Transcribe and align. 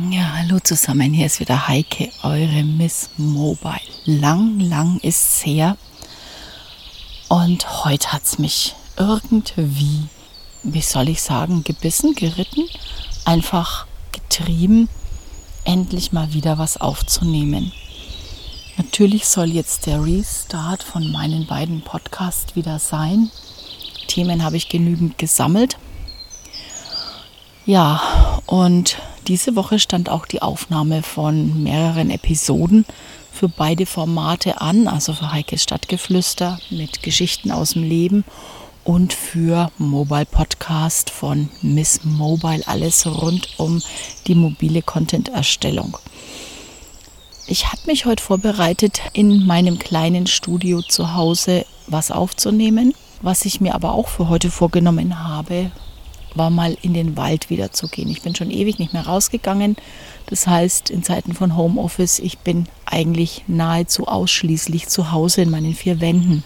Ja, 0.00 0.34
hallo 0.36 0.60
zusammen, 0.60 1.12
hier 1.12 1.26
ist 1.26 1.40
wieder 1.40 1.66
Heike, 1.66 2.12
eure 2.22 2.62
Miss 2.62 3.10
Mobile. 3.16 3.80
Lang, 4.04 4.60
lang 4.60 5.00
ist's 5.02 5.44
her. 5.44 5.76
Und 7.28 7.84
heute 7.84 8.12
hat's 8.12 8.38
mich 8.38 8.76
irgendwie, 8.96 10.04
wie 10.62 10.82
soll 10.82 11.08
ich 11.08 11.20
sagen, 11.20 11.64
gebissen, 11.64 12.14
geritten, 12.14 12.68
einfach 13.24 13.86
getrieben, 14.12 14.88
endlich 15.64 16.12
mal 16.12 16.32
wieder 16.32 16.58
was 16.58 16.76
aufzunehmen. 16.80 17.72
Natürlich 18.76 19.26
soll 19.26 19.48
jetzt 19.48 19.86
der 19.86 20.04
Restart 20.04 20.84
von 20.84 21.10
meinen 21.10 21.48
beiden 21.48 21.82
Podcasts 21.82 22.54
wieder 22.54 22.78
sein. 22.78 23.32
Themen 24.06 24.44
habe 24.44 24.58
ich 24.58 24.68
genügend 24.68 25.18
gesammelt. 25.18 25.76
Ja, 27.66 28.00
und 28.46 28.96
diese 29.28 29.56
Woche 29.56 29.78
stand 29.78 30.08
auch 30.08 30.24
die 30.24 30.40
Aufnahme 30.40 31.02
von 31.02 31.62
mehreren 31.62 32.10
Episoden 32.10 32.86
für 33.30 33.48
beide 33.48 33.84
Formate 33.84 34.62
an, 34.62 34.88
also 34.88 35.12
für 35.12 35.30
Heikes 35.30 35.64
Stadtgeflüster 35.64 36.58
mit 36.70 37.02
Geschichten 37.02 37.52
aus 37.52 37.74
dem 37.74 37.82
Leben 37.82 38.24
und 38.84 39.12
für 39.12 39.70
Mobile 39.76 40.24
Podcast 40.24 41.10
von 41.10 41.50
Miss 41.60 42.00
Mobile, 42.04 42.62
alles 42.66 43.06
rund 43.06 43.50
um 43.58 43.82
die 44.26 44.34
mobile 44.34 44.80
Content-Erstellung. 44.80 45.98
Ich 47.46 47.66
habe 47.66 47.82
mich 47.86 48.06
heute 48.06 48.22
vorbereitet, 48.22 49.02
in 49.12 49.46
meinem 49.46 49.78
kleinen 49.78 50.26
Studio 50.26 50.80
zu 50.80 51.14
Hause 51.14 51.66
was 51.86 52.10
aufzunehmen. 52.10 52.94
Was 53.20 53.44
ich 53.44 53.60
mir 53.60 53.74
aber 53.74 53.92
auch 53.92 54.08
für 54.08 54.30
heute 54.30 54.50
vorgenommen 54.50 55.22
habe, 55.22 55.70
war 56.38 56.50
mal 56.50 56.76
in 56.82 56.94
den 56.94 57.16
Wald 57.16 57.50
wieder 57.50 57.72
zu 57.72 57.88
gehen. 57.88 58.08
Ich 58.08 58.22
bin 58.22 58.34
schon 58.34 58.50
ewig 58.50 58.78
nicht 58.78 58.92
mehr 58.92 59.06
rausgegangen. 59.06 59.76
Das 60.26 60.46
heißt, 60.46 60.90
in 60.90 61.02
Zeiten 61.02 61.34
von 61.34 61.56
Homeoffice, 61.56 62.18
ich 62.18 62.38
bin 62.38 62.66
eigentlich 62.86 63.44
nahezu 63.46 64.06
ausschließlich 64.06 64.88
zu 64.88 65.12
Hause 65.12 65.42
in 65.42 65.50
meinen 65.50 65.74
vier 65.74 66.00
Wänden. 66.00 66.44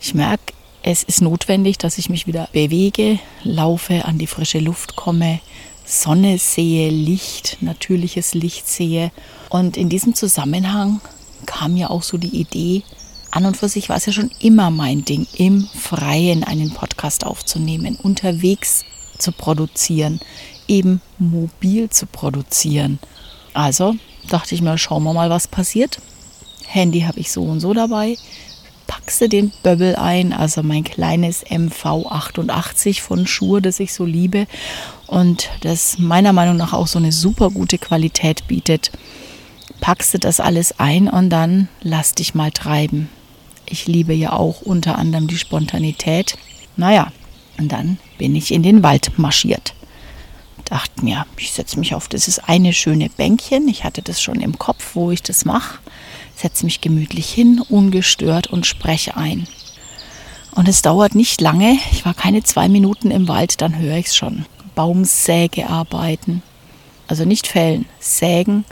Ich 0.00 0.14
merke, 0.14 0.52
es 0.82 1.02
ist 1.02 1.20
notwendig, 1.20 1.78
dass 1.78 1.98
ich 1.98 2.08
mich 2.08 2.26
wieder 2.26 2.48
bewege, 2.52 3.18
laufe, 3.44 4.04
an 4.06 4.18
die 4.18 4.26
frische 4.26 4.58
Luft 4.58 4.96
komme, 4.96 5.40
Sonne 5.84 6.38
sehe, 6.38 6.88
Licht, 6.88 7.58
natürliches 7.60 8.34
Licht 8.34 8.68
sehe. 8.68 9.10
Und 9.50 9.76
in 9.76 9.88
diesem 9.88 10.14
Zusammenhang 10.14 11.00
kam 11.46 11.74
mir 11.74 11.90
auch 11.90 12.02
so 12.02 12.16
die 12.16 12.40
Idee, 12.40 12.82
an 13.30 13.46
und 13.46 13.56
für 13.56 13.68
sich 13.68 13.88
war 13.88 13.96
es 13.96 14.06
ja 14.06 14.12
schon 14.12 14.30
immer 14.40 14.70
mein 14.70 15.04
Ding, 15.04 15.26
im 15.36 15.68
Freien 15.74 16.44
einen 16.44 16.72
Podcast 16.72 17.24
aufzunehmen, 17.24 17.96
unterwegs 17.96 18.84
zu 19.18 19.32
produzieren, 19.32 20.20
eben 20.68 21.00
mobil 21.18 21.90
zu 21.90 22.06
produzieren. 22.06 22.98
Also 23.54 23.94
dachte 24.28 24.54
ich 24.54 24.62
mir, 24.62 24.78
schauen 24.78 25.04
wir 25.04 25.12
mal, 25.12 25.30
was 25.30 25.48
passiert. 25.48 26.00
Handy 26.66 27.02
habe 27.02 27.20
ich 27.20 27.32
so 27.32 27.42
und 27.42 27.60
so 27.60 27.74
dabei. 27.74 28.16
Packste 28.86 29.28
den 29.28 29.52
Böbbel 29.62 29.94
ein, 29.94 30.32
also 30.32 30.62
mein 30.62 30.82
kleines 30.82 31.46
MV88 31.46 33.00
von 33.00 33.26
Schur, 33.26 33.60
das 33.60 33.78
ich 33.78 33.92
so 33.92 34.04
liebe 34.04 34.46
und 35.06 35.48
das 35.60 35.98
meiner 35.98 36.32
Meinung 36.32 36.56
nach 36.56 36.72
auch 36.72 36.88
so 36.88 36.98
eine 36.98 37.12
super 37.12 37.50
gute 37.50 37.78
Qualität 37.78 38.48
bietet. 38.48 38.90
Packst 39.80 40.14
du 40.14 40.18
das 40.18 40.40
alles 40.40 40.78
ein 40.78 41.08
und 41.08 41.30
dann 41.30 41.68
lass 41.82 42.14
dich 42.14 42.34
mal 42.34 42.50
treiben. 42.50 43.08
Ich 43.70 43.86
liebe 43.86 44.12
ja 44.12 44.32
auch 44.32 44.62
unter 44.62 44.98
anderem 44.98 45.28
die 45.28 45.38
Spontanität. 45.38 46.36
Naja, 46.76 47.12
und 47.56 47.70
dann 47.70 47.98
bin 48.18 48.34
ich 48.34 48.52
in 48.52 48.64
den 48.64 48.82
Wald 48.82 49.16
marschiert. 49.16 49.74
Dachte 50.64 51.04
mir, 51.04 51.24
ich 51.36 51.52
setze 51.52 51.78
mich 51.78 51.94
auf 51.94 52.08
dieses 52.08 52.40
eine 52.40 52.72
schöne 52.72 53.08
Bänkchen. 53.08 53.68
Ich 53.68 53.84
hatte 53.84 54.02
das 54.02 54.20
schon 54.20 54.40
im 54.40 54.58
Kopf, 54.58 54.94
wo 54.94 55.10
ich 55.12 55.22
das 55.22 55.44
mache. 55.44 55.78
Setze 56.34 56.64
mich 56.64 56.80
gemütlich 56.80 57.30
hin, 57.30 57.62
ungestört 57.68 58.48
und 58.48 58.66
spreche 58.66 59.16
ein. 59.16 59.46
Und 60.52 60.68
es 60.68 60.82
dauert 60.82 61.14
nicht 61.14 61.40
lange. 61.40 61.78
Ich 61.92 62.04
war 62.04 62.14
keine 62.14 62.42
zwei 62.42 62.68
Minuten 62.68 63.12
im 63.12 63.28
Wald, 63.28 63.60
dann 63.60 63.78
höre 63.78 63.96
ich 63.96 64.06
es 64.06 64.16
schon. 64.16 64.46
Baumsägearbeiten. 64.74 66.42
Also 67.06 67.24
nicht 67.24 67.46
fällen, 67.46 67.86
sägen, 67.98 68.64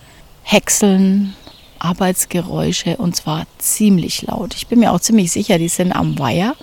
häckseln, 0.42 1.34
Arbeitsgeräusche 1.78 2.96
und 2.96 3.16
zwar 3.16 3.46
ziemlich 3.58 4.22
laut. 4.22 4.54
Ich 4.54 4.66
bin 4.66 4.80
mir 4.80 4.92
auch 4.92 5.00
ziemlich 5.00 5.32
sicher, 5.32 5.58
die 5.58 5.68
sind 5.68 5.92
am 5.92 6.18
Weiher 6.18 6.54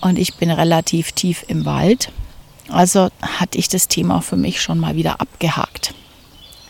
und 0.00 0.18
ich 0.18 0.34
bin 0.34 0.50
relativ 0.50 1.12
tief 1.12 1.44
im 1.48 1.64
Wald. 1.64 2.12
Also 2.68 3.08
hatte 3.22 3.58
ich 3.58 3.68
das 3.68 3.88
Thema 3.88 4.20
für 4.20 4.36
mich 4.36 4.60
schon 4.60 4.78
mal 4.78 4.94
wieder 4.94 5.20
abgehakt. 5.20 5.94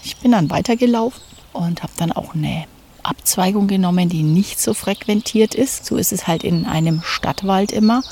Ich 0.04 0.16
bin 0.16 0.32
dann 0.32 0.50
weitergelaufen 0.50 1.22
und 1.52 1.82
habe 1.82 1.92
dann 1.96 2.12
auch 2.12 2.34
eine 2.34 2.64
Abzweigung 3.02 3.66
genommen, 3.66 4.08
die 4.08 4.22
nicht 4.22 4.60
so 4.60 4.74
frequentiert 4.74 5.54
ist. 5.54 5.86
So 5.86 5.96
ist 5.96 6.12
es 6.12 6.26
halt 6.26 6.44
in 6.44 6.66
einem 6.66 7.02
Stadtwald 7.02 7.72
immer. 7.72 8.02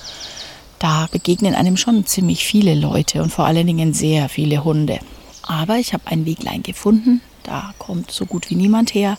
Da 0.79 1.09
begegnen 1.11 1.55
einem 1.55 1.77
schon 1.77 2.07
ziemlich 2.07 2.45
viele 2.45 2.75
Leute 2.75 3.23
und 3.23 3.33
vor 3.33 3.47
allen 3.47 3.67
Dingen 3.67 3.95
sehr 3.95 4.29
viele 4.29 4.65
Hunde. 4.65 4.99
Aber 5.43 5.77
ich 5.77 5.93
habe 5.93 6.07
ein 6.07 6.27
Weglein 6.27 6.63
gefunden, 6.63 7.21
da 7.47 7.75
kommt 7.79 8.11
so 8.11 8.27
gut 8.27 8.51
wie 8.51 8.55
niemand 8.55 8.95
her. 8.95 9.19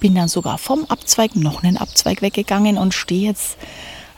Bin 0.00 0.14
dann 0.14 0.28
sogar 0.28 0.58
vom 0.58 0.84
Abzweig 0.86 1.36
noch 1.36 1.62
einen 1.62 1.76
Abzweig 1.76 2.22
weggegangen 2.22 2.78
und 2.78 2.94
stehe 2.94 3.28
jetzt 3.28 3.56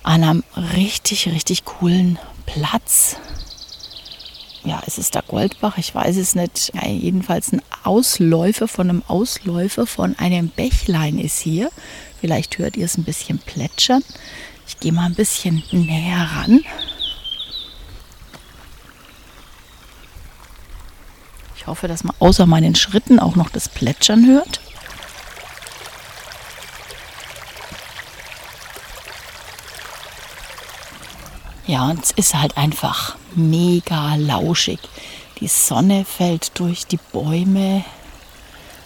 an 0.02 0.24
einem 0.24 0.44
richtig, 0.74 1.28
richtig 1.28 1.64
coolen 1.64 2.18
Platz. 2.46 3.16
Ja, 4.64 4.82
es 4.86 4.98
ist 4.98 5.14
der 5.14 5.22
Goldbach, 5.22 5.78
ich 5.78 5.94
weiß 5.94 6.16
es 6.16 6.34
nicht. 6.34 6.72
Ja, 6.74 6.88
jedenfalls 6.88 7.52
ein 7.52 7.62
Ausläufer 7.84 8.68
von 8.68 8.90
einem 8.90 9.02
Ausläufer 9.06 9.86
von 9.86 10.18
einem 10.18 10.48
Bächlein 10.48 11.18
ist 11.18 11.38
hier. 11.38 11.70
Vielleicht 12.20 12.58
hört 12.58 12.76
ihr 12.76 12.84
es 12.84 12.98
ein 12.98 13.04
bisschen 13.04 13.38
plätschern. 13.38 14.02
Ich 14.66 14.80
gehe 14.80 14.92
mal 14.92 15.06
ein 15.06 15.14
bisschen 15.14 15.62
näher 15.70 16.28
ran. 16.34 16.60
Hoffe, 21.68 21.88
dass 21.88 22.04
man 22.04 22.14
außer 22.18 22.46
meinen 22.46 22.74
Schritten 22.74 23.18
auch 23.18 23.36
noch 23.36 23.50
das 23.50 23.68
Plätschern 23.68 24.26
hört. 24.26 24.60
Ja, 31.66 31.90
und 31.90 32.02
es 32.02 32.12
ist 32.12 32.34
halt 32.34 32.56
einfach 32.56 33.16
mega 33.34 34.14
lauschig. 34.14 34.78
Die 35.40 35.48
Sonne 35.48 36.06
fällt 36.06 36.58
durch 36.58 36.86
die 36.86 36.98
Bäume, 37.12 37.84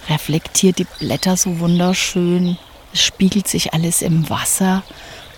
reflektiert 0.08 0.78
die 0.78 0.86
Blätter 0.98 1.36
so 1.36 1.60
wunderschön. 1.60 2.58
Es 2.92 3.02
spiegelt 3.02 3.46
sich 3.46 3.72
alles 3.72 4.02
im 4.02 4.28
Wasser. 4.28 4.82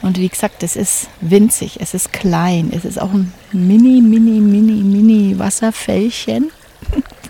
Und 0.00 0.18
wie 0.18 0.28
gesagt, 0.28 0.62
es 0.62 0.74
ist 0.74 1.08
winzig, 1.20 1.80
es 1.80 1.92
ist 1.92 2.12
klein, 2.14 2.72
es 2.74 2.86
ist 2.86 3.00
auch 3.00 3.12
ein 3.12 3.32
mini, 3.52 4.00
mini, 4.00 4.40
mini, 4.40 4.82
mini 4.82 5.38
Wasserfällchen 5.38 6.50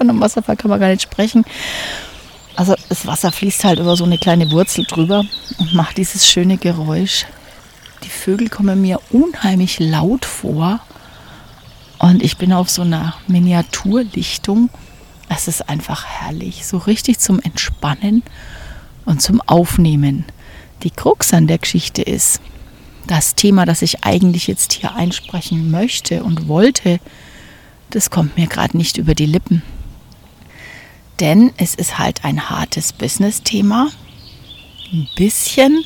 von 0.04 0.10
einem 0.10 0.20
Wasserfall 0.20 0.56
kann 0.56 0.70
man 0.70 0.80
gar 0.80 0.88
nicht 0.88 1.02
sprechen. 1.02 1.44
Also 2.56 2.74
das 2.88 3.06
Wasser 3.06 3.32
fließt 3.32 3.64
halt 3.64 3.80
über 3.80 3.96
so 3.96 4.04
eine 4.04 4.18
kleine 4.18 4.50
Wurzel 4.50 4.84
drüber 4.84 5.24
und 5.58 5.74
macht 5.74 5.96
dieses 5.96 6.28
schöne 6.28 6.56
Geräusch. 6.56 7.26
Die 8.04 8.10
Vögel 8.10 8.48
kommen 8.48 8.80
mir 8.82 9.00
unheimlich 9.10 9.80
laut 9.80 10.24
vor 10.24 10.80
und 11.98 12.22
ich 12.22 12.36
bin 12.36 12.52
auf 12.52 12.68
so 12.68 12.82
einer 12.82 13.14
Miniaturlichtung. 13.26 14.68
Es 15.28 15.48
ist 15.48 15.68
einfach 15.68 16.04
herrlich, 16.04 16.66
so 16.66 16.76
richtig 16.76 17.18
zum 17.18 17.40
Entspannen 17.40 18.22
und 19.06 19.22
zum 19.22 19.40
Aufnehmen. 19.40 20.26
Die 20.82 20.90
Krux 20.90 21.32
an 21.32 21.46
der 21.46 21.58
Geschichte 21.58 22.02
ist, 22.02 22.40
das 23.06 23.34
Thema, 23.34 23.64
das 23.64 23.82
ich 23.82 24.04
eigentlich 24.04 24.46
jetzt 24.46 24.74
hier 24.74 24.94
einsprechen 24.94 25.70
möchte 25.70 26.22
und 26.22 26.46
wollte, 26.46 27.00
das 27.90 28.10
kommt 28.10 28.36
mir 28.36 28.46
gerade 28.46 28.76
nicht 28.76 28.96
über 28.98 29.14
die 29.14 29.26
Lippen. 29.26 29.62
Denn 31.20 31.52
es 31.56 31.74
ist 31.74 31.98
halt 31.98 32.24
ein 32.24 32.50
hartes 32.50 32.92
Business-Thema. 32.92 33.90
Ein 34.92 35.08
bisschen 35.16 35.84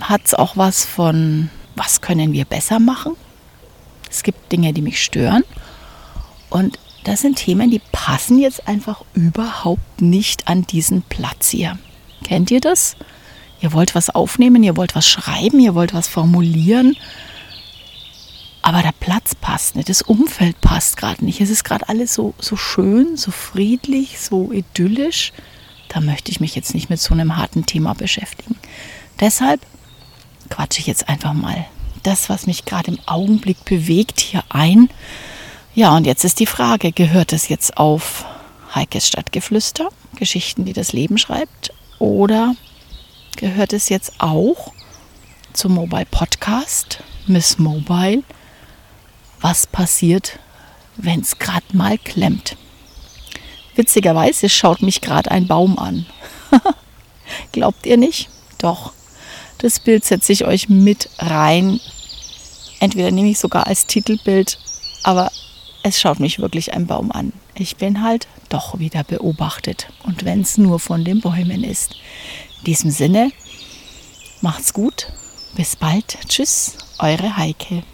hat 0.00 0.22
es 0.24 0.34
auch 0.34 0.56
was 0.56 0.84
von, 0.84 1.50
was 1.74 2.00
können 2.00 2.32
wir 2.32 2.44
besser 2.44 2.78
machen? 2.78 3.14
Es 4.10 4.22
gibt 4.22 4.50
Dinge, 4.52 4.72
die 4.72 4.82
mich 4.82 5.02
stören. 5.02 5.44
Und 6.48 6.78
das 7.04 7.20
sind 7.20 7.36
Themen, 7.36 7.70
die 7.70 7.80
passen 7.92 8.38
jetzt 8.38 8.66
einfach 8.66 9.04
überhaupt 9.14 10.00
nicht 10.00 10.48
an 10.48 10.62
diesen 10.62 11.02
Platz 11.02 11.50
hier. 11.50 11.78
Kennt 12.24 12.50
ihr 12.50 12.60
das? 12.60 12.96
Ihr 13.60 13.72
wollt 13.72 13.94
was 13.94 14.10
aufnehmen, 14.10 14.62
ihr 14.62 14.76
wollt 14.76 14.94
was 14.94 15.08
schreiben, 15.08 15.60
ihr 15.60 15.74
wollt 15.74 15.94
was 15.94 16.08
formulieren 16.08 16.96
aber 18.66 18.82
der 18.82 18.90
Platz 18.98 19.36
passt 19.36 19.76
nicht, 19.76 19.88
das 19.88 20.02
Umfeld 20.02 20.60
passt 20.60 20.96
gerade 20.96 21.24
nicht. 21.24 21.40
Es 21.40 21.50
ist 21.50 21.62
gerade 21.62 21.88
alles 21.88 22.12
so, 22.12 22.34
so 22.40 22.56
schön, 22.56 23.16
so 23.16 23.30
friedlich, 23.30 24.18
so 24.18 24.50
idyllisch. 24.50 25.32
Da 25.86 26.00
möchte 26.00 26.32
ich 26.32 26.40
mich 26.40 26.56
jetzt 26.56 26.74
nicht 26.74 26.90
mit 26.90 27.00
so 27.00 27.14
einem 27.14 27.36
harten 27.36 27.64
Thema 27.64 27.94
beschäftigen. 27.94 28.56
Deshalb 29.20 29.60
quatsche 30.50 30.80
ich 30.80 30.88
jetzt 30.88 31.08
einfach 31.08 31.32
mal 31.32 31.64
das, 32.02 32.28
was 32.28 32.48
mich 32.48 32.64
gerade 32.64 32.90
im 32.90 32.98
Augenblick 33.06 33.64
bewegt, 33.64 34.18
hier 34.18 34.42
ein. 34.48 34.88
Ja, 35.76 35.96
und 35.96 36.04
jetzt 36.04 36.24
ist 36.24 36.40
die 36.40 36.46
Frage, 36.46 36.90
gehört 36.90 37.32
es 37.32 37.48
jetzt 37.48 37.76
auf 37.76 38.24
Heikes 38.74 39.06
Stadtgeflüster, 39.06 39.90
Geschichten, 40.16 40.64
die 40.64 40.72
das 40.72 40.92
Leben 40.92 41.18
schreibt? 41.18 41.72
Oder 42.00 42.56
gehört 43.36 43.72
es 43.72 43.90
jetzt 43.90 44.14
auch 44.18 44.72
zum 45.52 45.74
Mobile 45.74 46.06
Podcast, 46.06 46.98
Miss 47.28 47.60
Mobile? 47.60 48.24
Was 49.48 49.68
passiert, 49.68 50.40
wenn 50.96 51.20
es 51.20 51.38
gerade 51.38 51.66
mal 51.72 51.98
klemmt? 51.98 52.56
Witzigerweise 53.76 54.48
schaut 54.48 54.82
mich 54.82 55.00
gerade 55.00 55.30
ein 55.30 55.46
Baum 55.46 55.78
an. 55.78 56.04
Glaubt 57.52 57.86
ihr 57.86 57.96
nicht? 57.96 58.28
Doch. 58.58 58.92
Das 59.58 59.78
Bild 59.78 60.04
setze 60.04 60.32
ich 60.32 60.46
euch 60.46 60.68
mit 60.68 61.08
rein. 61.20 61.78
Entweder 62.80 63.12
nehme 63.12 63.28
ich 63.28 63.38
sogar 63.38 63.68
als 63.68 63.86
Titelbild, 63.86 64.58
aber 65.04 65.30
es 65.84 66.00
schaut 66.00 66.18
mich 66.18 66.40
wirklich 66.40 66.74
ein 66.74 66.88
Baum 66.88 67.12
an. 67.12 67.32
Ich 67.54 67.76
bin 67.76 68.02
halt 68.02 68.26
doch 68.48 68.80
wieder 68.80 69.04
beobachtet. 69.04 69.86
Und 70.02 70.24
wenn 70.24 70.40
es 70.40 70.58
nur 70.58 70.80
von 70.80 71.04
den 71.04 71.20
Bäumen 71.20 71.62
ist. 71.62 71.92
In 72.58 72.64
diesem 72.64 72.90
Sinne, 72.90 73.30
macht's 74.40 74.72
gut. 74.72 75.06
Bis 75.54 75.76
bald. 75.76 76.18
Tschüss, 76.26 76.74
eure 76.98 77.36
Heike. 77.36 77.84